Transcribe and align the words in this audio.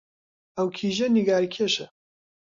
ئەو 0.57 0.67
کیژە 0.77 1.07
نیگارکێشە 1.15 1.87